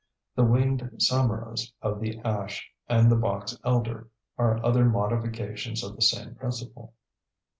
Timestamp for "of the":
1.79-2.17, 5.83-6.01